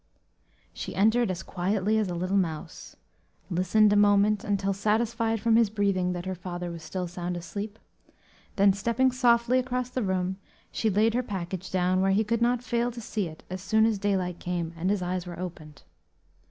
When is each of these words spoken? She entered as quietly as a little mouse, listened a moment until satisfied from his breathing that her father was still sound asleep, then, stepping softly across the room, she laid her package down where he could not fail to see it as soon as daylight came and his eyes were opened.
She 0.73 0.95
entered 0.95 1.29
as 1.29 1.43
quietly 1.43 1.99
as 1.99 2.09
a 2.09 2.15
little 2.15 2.35
mouse, 2.35 2.95
listened 3.51 3.93
a 3.93 3.95
moment 3.95 4.43
until 4.43 4.73
satisfied 4.73 5.39
from 5.39 5.57
his 5.57 5.69
breathing 5.69 6.11
that 6.13 6.25
her 6.25 6.33
father 6.33 6.71
was 6.71 6.81
still 6.81 7.05
sound 7.07 7.37
asleep, 7.37 7.77
then, 8.55 8.73
stepping 8.73 9.11
softly 9.11 9.59
across 9.59 9.91
the 9.91 10.01
room, 10.01 10.37
she 10.71 10.89
laid 10.89 11.13
her 11.13 11.21
package 11.21 11.69
down 11.69 12.01
where 12.01 12.13
he 12.13 12.23
could 12.23 12.41
not 12.41 12.63
fail 12.63 12.89
to 12.89 12.99
see 12.99 13.27
it 13.27 13.43
as 13.47 13.61
soon 13.61 13.85
as 13.85 13.99
daylight 13.99 14.39
came 14.39 14.73
and 14.75 14.89
his 14.89 15.03
eyes 15.03 15.27
were 15.27 15.37
opened. 15.39 15.83